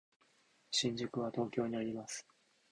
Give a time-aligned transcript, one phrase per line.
[0.71, 2.25] 新宿は東京にあります。